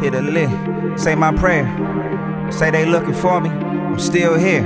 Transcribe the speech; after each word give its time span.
Hit 0.00 0.14
a 0.14 0.22
lick, 0.22 0.48
say 0.96 1.16
my 1.16 1.34
prayer. 1.36 1.66
Say 2.52 2.70
they 2.70 2.86
looking 2.86 3.14
for 3.14 3.40
me, 3.40 3.50
I'm 3.50 3.98
still 3.98 4.38
here. 4.38 4.62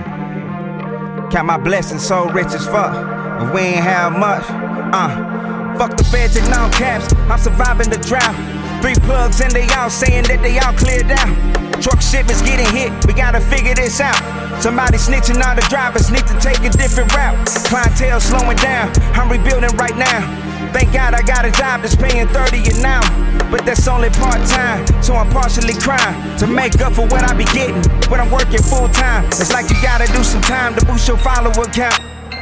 Count 1.32 1.46
my 1.46 1.56
blessings 1.56 2.06
so 2.06 2.28
rich 2.30 2.48
as 2.48 2.66
fuck, 2.66 2.92
but 2.92 3.54
we 3.54 3.60
ain't 3.60 3.82
have 3.82 4.12
much. 4.12 4.44
Uh, 4.92 5.78
fuck 5.78 5.96
the 5.96 6.04
feds 6.04 6.36
and 6.36 6.48
non 6.50 6.70
caps, 6.72 7.10
I'm 7.30 7.38
surviving 7.38 7.88
the 7.88 7.96
drought. 7.96 8.36
Three 8.82 8.94
plugs 9.06 9.40
and 9.40 9.50
they 9.52 9.66
all 9.72 9.88
saying 9.88 10.24
that 10.24 10.42
they 10.42 10.58
all 10.58 10.74
cleared 10.74 11.10
out. 11.10 11.80
Truck 11.80 12.02
shipments 12.02 12.42
getting 12.42 12.68
hit, 12.68 12.92
we 13.06 13.14
gotta 13.14 13.40
figure 13.40 13.74
this 13.74 14.00
out. 14.00 14.20
Somebody 14.62 14.98
snitching 14.98 15.40
on 15.42 15.56
the 15.56 15.62
drivers, 15.70 16.10
need 16.10 16.26
to 16.26 16.38
take 16.40 16.60
a 16.60 16.68
different 16.68 17.08
route. 17.16 17.48
Clientele 17.72 18.20
slowing 18.20 18.58
down, 18.58 18.92
I'm 19.16 19.32
rebuilding 19.32 19.74
right 19.78 19.96
now. 19.96 20.41
Thank 20.72 20.92
God 20.92 21.14
I 21.14 21.22
got 21.22 21.44
a 21.44 21.50
job 21.50 21.82
that's 21.82 21.94
paying 21.94 22.26
30 22.28 22.76
an 22.76 22.84
hour. 22.84 23.04
But 23.50 23.66
that's 23.66 23.86
only 23.86 24.08
part 24.08 24.40
time, 24.48 24.86
so 25.02 25.14
I'm 25.14 25.30
partially 25.30 25.74
crying 25.74 26.16
to 26.38 26.46
make 26.46 26.80
up 26.80 26.94
for 26.94 27.06
what 27.06 27.22
I 27.22 27.36
be 27.36 27.44
getting 27.52 27.84
when 28.10 28.18
I'm 28.18 28.30
working 28.30 28.62
full 28.62 28.88
time. 28.88 29.26
It's 29.26 29.52
like 29.52 29.68
you 29.68 29.76
gotta 29.82 30.10
do 30.10 30.24
some 30.24 30.40
time 30.40 30.74
to 30.76 30.86
boost 30.86 31.06
your 31.06 31.18
follower 31.18 31.66
count. 31.66 32.00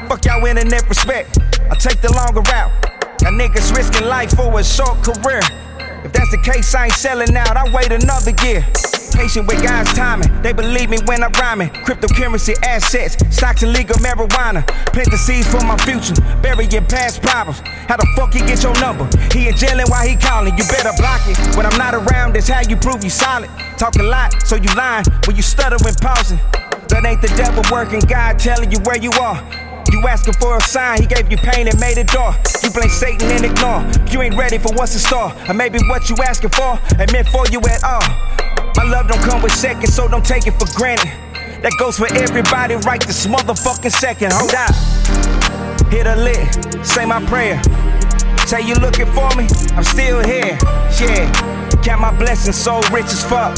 Fuck 0.09 0.25
y'all 0.25 0.47
internet 0.47 0.89
respect, 0.89 1.39
I 1.69 1.75
take 1.75 2.01
the 2.01 2.13
longer 2.13 2.43
route. 2.43 2.71
Y'all 3.23 3.33
niggas 3.33 3.75
risking 3.75 4.07
life 4.07 4.31
for 4.37 4.59
a 4.59 4.63
short 4.63 5.03
career. 5.03 5.43
If 6.05 6.13
that's 6.13 6.31
the 6.31 6.41
case, 6.43 6.73
I 6.75 6.85
ain't 6.85 6.95
selling 6.95 7.37
out, 7.37 7.57
I 7.57 7.69
wait 7.75 7.91
another 7.91 8.33
year. 8.47 8.65
Patient 9.13 9.47
with 9.47 9.63
God's 9.63 9.93
timing, 9.93 10.31
they 10.43 10.53
believe 10.53 10.89
me 10.91 10.99
when 11.07 11.23
I'm 11.23 11.33
rhyming. 11.33 11.69
Cryptocurrency 11.69 12.55
assets, 12.65 13.17
stocks 13.35 13.63
and 13.63 13.73
legal 13.73 13.97
marijuana. 13.97 14.67
Plant 14.93 15.11
the 15.11 15.19
seeds 15.19 15.47
for 15.47 15.63
my 15.65 15.77
future, 15.79 16.15
burying 16.43 16.87
past 16.87 17.23
problems. 17.23 17.61
How 17.89 17.97
the 17.97 18.07
fuck 18.17 18.33
he 18.33 18.41
get 18.41 18.63
your 18.63 18.75
number? 18.81 19.09
He 19.33 19.49
in 19.49 19.57
jail 19.57 19.79
and 19.79 19.89
why 19.89 20.09
he 20.09 20.17
calling? 20.17 20.57
You 20.57 20.65
better 20.65 20.93
block 20.97 21.21
it. 21.27 21.37
When 21.57 21.67
I'm 21.67 21.77
not 21.77 21.95
around, 21.95 22.35
that's 22.35 22.49
how 22.49 22.63
you 22.69 22.77
prove 22.77 23.05
you 23.05 23.11
solid. 23.11 23.51
Talk 23.77 23.97
a 23.97 24.03
lot, 24.03 24.33
so 24.47 24.57
you 24.57 24.73
lying 24.75 25.05
when 25.27 25.37
you 25.37 25.43
stuttering, 25.43 25.95
pausing. 26.01 26.39
That 26.89 27.05
ain't 27.05 27.23
the 27.23 27.29
devil 27.37 27.63
working, 27.71 28.01
God 28.01 28.39
telling 28.39 28.71
you 28.73 28.79
where 28.83 28.99
you 28.99 29.13
are. 29.21 29.39
You 29.93 30.07
asking 30.07 30.35
for 30.35 30.57
a 30.57 30.61
sign, 30.61 31.01
he 31.01 31.07
gave 31.07 31.31
you 31.31 31.37
pain 31.39 31.67
and 31.67 31.79
made 31.81 31.99
a 31.99 32.05
door. 32.05 32.35
You 32.63 32.71
blame 32.71 32.89
Satan 32.91 33.29
and 33.31 33.45
ignore. 33.45 33.83
You 34.11 34.23
ain't 34.23 34.37
ready 34.37 34.59
for 34.59 34.73
what's 34.75 34.95
in 34.95 35.01
store. 35.01 35.33
Or 35.49 35.55
maybe 35.55 35.79
what 35.89 36.09
you 36.09 36.17
asking 36.23 36.51
for 36.51 36.79
ain't 36.99 37.13
meant 37.13 37.29
for 37.29 37.45
you 37.51 37.61
at 37.67 37.83
all. 37.83 38.03
Love 39.01 39.09
don't 39.09 39.23
come 39.23 39.41
with 39.41 39.53
seconds, 39.53 39.95
so 39.95 40.09
don't 40.09 40.27
take 40.27 40.47
it 40.47 40.51
for 40.61 40.67
granted. 40.77 41.09
That 41.63 41.73
goes 41.79 41.97
for 41.97 42.13
everybody 42.13 42.75
right 42.85 43.01
this 43.01 43.27
motherfucking 43.27 43.93
second. 43.93 44.31
Hold 44.31 44.53
up. 44.53 44.77
Hit 45.89 46.07
a 46.07 46.17
lick, 46.17 46.53
say 46.85 47.07
my 47.07 47.25
prayer. 47.25 47.57
Say 48.45 48.61
you 48.61 48.75
looking 48.75 49.07
for 49.17 49.33
me, 49.41 49.49
I'm 49.73 49.85
still 49.85 50.21
here. 50.21 50.53
Yeah, 51.01 51.33
count 51.81 52.03
my 52.03 52.13
blessings 52.13 52.61
so 52.61 52.83
rich 52.93 53.09
as 53.09 53.25
fuck. 53.25 53.57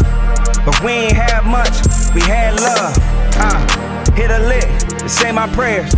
But 0.64 0.80
we 0.84 1.10
ain't 1.10 1.18
had 1.18 1.42
much, 1.42 1.74
we 2.14 2.20
had 2.22 2.54
love. 2.62 2.94
Uh, 3.34 4.14
hit 4.14 4.30
a 4.30 4.46
lick, 4.46 4.70
say 5.10 5.32
my 5.32 5.48
prayers. 5.50 5.90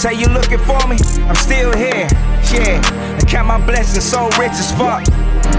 Say 0.00 0.14
you 0.14 0.26
looking 0.32 0.64
for 0.64 0.80
me, 0.88 0.96
I'm 1.28 1.36
still 1.36 1.76
here. 1.76 2.08
Yeah, 2.48 2.80
and 2.80 3.28
count 3.28 3.46
my 3.46 3.60
blessings 3.60 4.08
so 4.08 4.24
rich 4.40 4.56
as 4.56 4.72
fuck. 4.72 5.04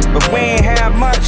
But 0.09 0.25
we 0.33 0.39
ain't 0.57 0.65
had 0.65 0.97
much, 0.97 1.21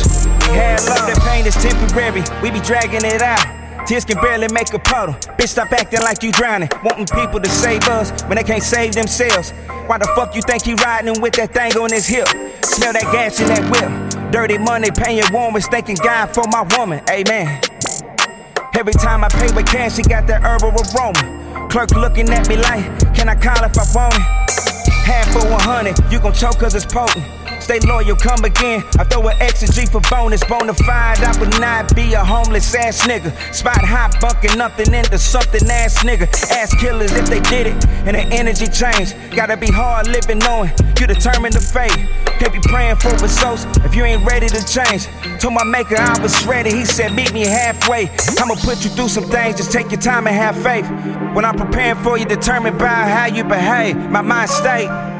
had 0.54 0.82
love. 0.86 1.08
That 1.08 1.20
pain 1.28 1.46
is 1.46 1.56
temporary, 1.56 2.24
we 2.42 2.52
be 2.52 2.60
dragging 2.62 3.04
it 3.04 3.22
out. 3.22 3.58
Tears 3.88 4.04
can 4.04 4.20
barely 4.20 4.48
make 4.52 4.74
a 4.74 4.80
puddle. 4.80 5.16
Bitch, 5.40 5.48
stop 5.48 5.72
acting 5.72 6.02
like 6.02 6.22
you 6.22 6.32
drowning. 6.34 6.68
Wanting 6.84 7.08
people 7.08 7.40
to 7.40 7.50
save 7.50 7.88
us 7.88 8.12
when 8.24 8.36
they 8.36 8.44
can't 8.44 8.62
save 8.62 8.94
themselves. 8.94 9.52
Why 9.88 9.98
the 9.98 10.12
fuck 10.14 10.36
you 10.36 10.42
think 10.42 10.64
he 10.66 10.74
riding 10.74 11.22
with 11.22 11.36
that 11.36 11.54
thing 11.54 11.72
on 11.78 11.92
his 11.92 12.06
hip? 12.06 12.28
Smell 12.66 12.92
that 12.92 13.08
gas 13.14 13.40
in 13.40 13.48
that 13.48 13.64
whip. 13.72 14.32
Dirty 14.32 14.58
money, 14.58 14.90
paying 14.92 15.24
warmers, 15.32 15.68
thanking 15.68 15.96
God 16.04 16.34
for 16.34 16.44
my 16.52 16.68
woman. 16.78 17.02
Amen. 17.10 17.62
Every 18.76 18.92
time 18.92 19.24
I 19.24 19.30
pay 19.30 19.52
with 19.56 19.66
cash, 19.66 19.96
she 19.96 20.02
got 20.04 20.28
that 20.28 20.44
herbal 20.44 20.76
aroma. 20.76 21.70
Clerk 21.70 21.92
looking 21.92 22.30
at 22.30 22.50
me 22.50 22.58
like, 22.58 22.84
can 23.16 23.30
I 23.30 23.36
call 23.36 23.64
if 23.64 23.78
I 23.78 23.86
want 23.96 24.16
it? 24.16 24.22
Half 25.08 25.32
for 25.32 25.50
100, 25.50 26.12
you 26.12 26.20
gon' 26.20 26.34
choke 26.34 26.60
cause 26.60 26.76
it's 26.76 26.86
potent. 26.86 27.24
Stay 27.68 27.80
loyal, 27.82 28.16
come 28.16 28.46
again. 28.46 28.82
I 28.98 29.04
throw 29.04 29.28
an 29.28 29.36
extra 29.42 29.68
G 29.68 29.86
for 29.86 30.00
bonus. 30.10 30.42
Bonafide, 30.46 31.20
I 31.20 31.38
would 31.38 31.60
not 31.60 31.94
be 31.94 32.14
a 32.14 32.24
homeless 32.24 32.74
ass 32.74 33.06
nigga. 33.06 33.36
Spot 33.54 33.84
hot, 33.84 34.16
bunking 34.22 34.58
nothing 34.58 34.94
into 34.94 35.18
something 35.18 35.70
ass 35.70 36.02
nigga. 36.02 36.32
Ass 36.50 36.74
killers 36.80 37.12
if 37.12 37.28
they 37.28 37.42
did 37.42 37.68
it, 37.68 37.86
and 38.08 38.16
the 38.16 38.24
energy 38.32 38.68
changed. 38.68 39.18
Gotta 39.36 39.58
be 39.58 39.68
hard 39.68 40.08
living 40.08 40.40
knowing 40.40 40.72
you 40.98 41.08
determined 41.08 41.56
to 41.56 41.60
fade. 41.60 42.08
Can't 42.40 42.54
be 42.54 42.60
praying 42.64 42.96
for 42.96 43.10
results 43.18 43.66
if 43.84 43.94
you 43.94 44.06
ain't 44.06 44.26
ready 44.26 44.48
to 44.48 44.64
change. 44.66 45.10
Told 45.42 45.54
my 45.54 45.66
maker 45.66 45.98
I 46.00 46.18
was 46.22 46.46
ready, 46.46 46.72
he 46.72 46.86
said 46.86 47.14
meet 47.14 47.34
me 47.34 47.42
halfway. 47.42 48.08
I'ma 48.40 48.56
put 48.64 48.86
you 48.86 48.92
through 48.92 49.10
some 49.10 49.26
things, 49.26 49.58
just 49.58 49.74
take 49.74 49.92
your 49.92 50.00
time 50.00 50.26
and 50.26 50.36
have 50.38 50.56
faith. 50.64 50.90
When 51.36 51.44
I'm 51.44 51.58
preparing 51.58 52.02
for 52.02 52.18
you, 52.18 52.24
determined 52.24 52.80
by 52.80 52.86
how 52.86 53.26
you 53.26 53.44
behave. 53.44 53.98
My 54.10 54.22
mind 54.22 54.50
state. 54.50 55.17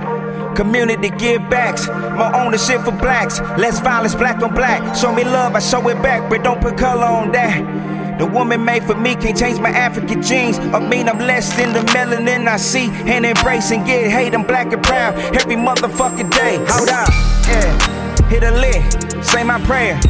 Community 0.58 1.12
give 1.12 1.48
backs, 1.52 1.88
more 1.88 2.36
ownership 2.36 2.82
for 2.82 2.92
blacks. 2.92 3.40
Less 3.60 3.80
violence, 3.80 4.16
black 4.16 4.42
on 4.42 4.56
black. 4.56 4.96
Show 4.96 5.14
me 5.14 5.24
love, 5.24 5.54
I 5.54 5.60
show 5.60 5.88
it 5.88 6.02
back, 6.02 6.28
but 6.32 6.44
don't 6.44 6.60
put 6.60 6.76
color 6.76 7.06
on 7.06 7.32
that. 7.34 8.18
The 8.18 8.26
woman 8.26 8.66
made 8.66 8.82
for 8.82 8.96
me 8.96 9.14
can't 9.14 9.38
change 9.38 9.60
my 9.60 9.70
African 9.70 10.20
genes. 10.20 10.58
I 10.58 10.80
mean, 10.80 11.08
I'm 11.10 11.20
less 11.20 11.56
than 11.56 11.74
the 11.74 11.82
melanin 11.92 12.48
I 12.48 12.58
see. 12.58 12.90
And 13.06 13.24
embrace 13.24 13.70
and 13.70 13.86
get 13.86 14.10
hate, 14.10 14.34
I'm 14.34 14.48
black 14.48 14.74
and 14.74 14.82
proud 14.82 15.14
every 15.36 15.58
motherfucking 15.58 16.32
day. 16.32 16.58
Hold 16.70 16.90
up, 16.90 17.10
yeah. 17.46 18.28
Hit 18.28 18.42
a 18.42 18.50
lick, 18.50 19.24
say 19.24 19.44
my 19.44 19.64
prayer. 19.66 20.02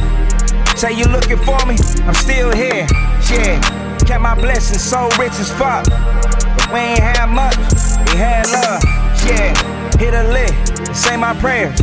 Say 0.78 0.94
you 0.94 1.04
looking 1.12 1.40
for 1.44 1.60
me, 1.66 1.76
I'm 2.08 2.14
still 2.14 2.56
here. 2.56 2.88
Yeah, 3.30 3.60
kept 4.06 4.22
my 4.22 4.34
blessings 4.34 4.82
so 4.82 5.10
rich 5.20 5.36
as 5.44 5.52
fuck. 5.52 5.84
But 5.90 6.72
we 6.72 6.80
ain't 6.80 7.00
had 7.00 7.28
much, 7.28 7.58
hit 9.98 10.14
a 10.14 10.24
lick, 10.32 10.54
say 10.96 11.18
my 11.18 11.34
prayers. 11.40 11.78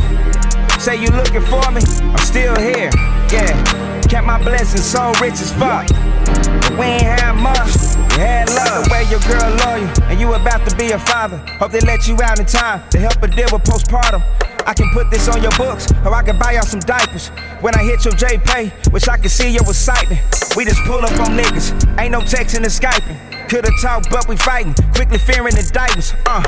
Say 0.79 1.01
you 1.01 1.09
looking 1.09 1.41
for 1.41 1.63
me, 1.71 1.81
I'm 2.01 2.17
still 2.25 2.55
here. 2.59 2.89
Yeah, 3.31 4.01
kept 4.09 4.25
my 4.25 4.41
blessings 4.41 4.85
so 4.85 5.11
rich 5.21 5.39
as 5.39 5.51
fuck. 5.53 5.87
But 5.87 6.79
we 6.79 6.85
ain't 6.85 7.03
had 7.03 7.33
much, 7.33 7.75
we 8.15 8.21
had 8.21 8.49
love. 8.49 8.89
Where 8.89 9.03
your 9.03 9.19
girl 9.21 9.49
loyal, 9.65 9.87
and 10.09 10.19
you 10.19 10.33
about 10.33 10.67
to 10.67 10.75
be 10.75 10.91
a 10.91 10.99
father. 10.99 11.37
Hope 11.59 11.71
they 11.71 11.81
let 11.81 12.07
you 12.07 12.17
out 12.23 12.39
in 12.39 12.45
time 12.45 12.87
to 12.89 12.99
help 12.99 13.15
her 13.19 13.27
deal 13.27 13.47
with 13.51 13.63
postpartum. 13.63 14.23
I 14.67 14.73
can 14.73 14.89
put 14.93 15.11
this 15.11 15.27
on 15.27 15.41
your 15.41 15.51
books, 15.57 15.91
or 16.03 16.13
I 16.13 16.23
can 16.23 16.39
buy 16.39 16.53
y'all 16.53 16.63
some 16.63 16.79
diapers. 16.79 17.29
When 17.61 17.75
I 17.75 17.83
hit 17.83 18.05
your 18.05 18.15
J 18.15 18.37
Pay, 18.37 18.71
wish 18.91 19.07
I 19.07 19.17
could 19.17 19.31
see 19.31 19.49
your 19.49 19.63
excitement. 19.63 20.21
We 20.55 20.65
just 20.65 20.81
pull 20.83 21.03
up 21.03 21.11
on 21.19 21.37
niggas, 21.37 21.99
ain't 21.99 22.11
no 22.11 22.21
texting 22.21 22.63
and 22.63 22.65
Skyping. 22.65 23.34
Could've 23.49 23.79
talked, 23.79 24.09
but 24.09 24.27
we 24.27 24.35
fighting. 24.37 24.73
Quickly 24.95 25.19
fearing 25.19 25.53
the 25.53 25.61
diapers. 25.71 26.13
Uh, 26.25 26.41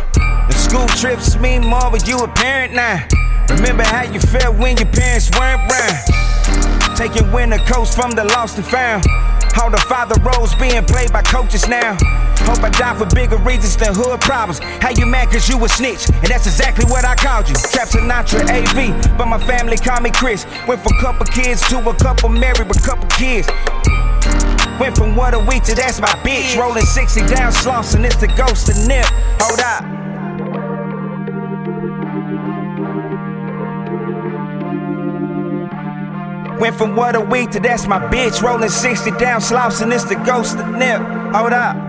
the 0.47 0.53
school 0.53 0.87
trips 0.97 1.37
mean 1.37 1.61
more, 1.61 1.91
but 1.91 2.07
you 2.07 2.17
a 2.17 2.27
parent 2.27 2.73
now. 2.73 3.05
Remember 3.49 3.83
how 3.83 4.01
you 4.01 4.19
felt 4.19 4.57
when 4.57 4.77
your 4.77 4.89
parents 4.89 5.29
weren't 5.37 5.61
around. 5.69 6.97
Taking 6.97 7.31
winter 7.31 7.59
coats 7.69 7.93
from 7.93 8.11
the 8.11 8.23
lost 8.33 8.57
and 8.57 8.65
found. 8.65 9.05
All 9.61 9.69
the 9.69 9.77
father 9.89 10.19
roles 10.21 10.55
being 10.55 10.83
played 10.85 11.13
by 11.13 11.21
coaches 11.21 11.67
now. 11.67 11.97
Hope 12.49 12.63
I 12.63 12.69
die 12.69 12.97
for 12.97 13.05
bigger 13.13 13.37
reasons 13.37 13.77
than 13.77 13.93
hood 13.93 14.19
problems. 14.21 14.57
How 14.81 14.89
you 14.89 15.05
mad 15.05 15.29
cause 15.29 15.47
you 15.47 15.63
a 15.63 15.69
snitch? 15.69 16.09
And 16.09 16.27
that's 16.27 16.47
exactly 16.47 16.85
what 16.85 17.05
I 17.05 17.13
called 17.13 17.47
you. 17.47 17.55
Trap 17.55 17.89
Sinatra 17.89 18.41
AV, 18.49 19.17
but 19.17 19.27
my 19.27 19.37
family 19.45 19.77
call 19.77 20.01
me 20.01 20.09
Chris. 20.09 20.45
Went 20.67 20.81
from 20.81 20.97
couple 20.99 21.27
kids 21.27 21.61
to 21.69 21.77
a 21.77 21.93
couple 21.95 22.29
married 22.29 22.67
with 22.67 22.83
couple 22.83 23.07
kids. 23.09 23.47
Went 24.79 24.95
from 24.95 25.15
what 25.15 25.33
a 25.33 25.39
week 25.39 25.63
to 25.63 25.73
that's 25.73 25.99
my 25.99 26.07
bitch. 26.23 26.55
Rolling 26.55 26.85
60 26.85 27.21
down 27.21 27.51
and 27.95 28.05
it's 28.05 28.15
the 28.17 28.27
ghost 28.27 28.69
of 28.69 28.87
Nip. 28.87 29.05
Hold 29.41 29.59
up. 29.59 29.83
Went 36.59 36.75
from 36.75 36.95
what 36.95 37.15
a 37.15 37.21
week 37.21 37.49
to 37.51 37.59
that's 37.59 37.87
my 37.87 37.99
bitch. 37.99 38.43
Rolling 38.43 38.69
60 38.69 39.11
down 39.11 39.41
and 39.51 39.93
it's 39.93 40.03
the 40.03 40.21
ghost 40.25 40.57
of 40.59 40.67
Nip. 40.75 41.01
Hold 41.33 41.53
up. 41.53 41.86